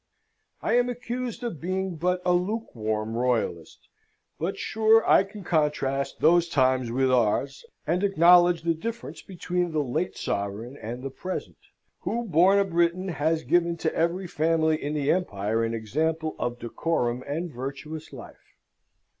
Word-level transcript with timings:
I 0.63 0.73
am 0.77 0.89
accused 0.89 1.43
of 1.43 1.61
being 1.61 1.95
but 1.95 2.23
a 2.25 2.33
lukewarm 2.33 3.13
royalist; 3.15 3.87
but 4.39 4.57
sure 4.57 5.07
I 5.07 5.23
can 5.23 5.43
contrast 5.43 6.19
those 6.21 6.49
times 6.49 6.89
with 6.91 7.11
ours, 7.11 7.63
and 7.85 8.03
acknowledge 8.03 8.63
the 8.63 8.73
difference 8.73 9.21
between 9.21 9.73
the 9.73 9.83
late 9.83 10.17
sovereign 10.17 10.75
and 10.81 11.03
the 11.03 11.11
present, 11.11 11.59
who, 11.99 12.23
born 12.25 12.57
a 12.57 12.65
Briton, 12.65 13.09
has 13.09 13.43
given 13.43 13.77
to 13.77 13.93
every 13.93 14.25
family 14.25 14.81
in 14.83 14.95
the 14.95 15.11
empire 15.11 15.63
an 15.63 15.75
example 15.75 16.35
of 16.39 16.57
decorum 16.57 17.23
and 17.27 17.51
virtuous 17.53 18.11
life. 18.11 18.55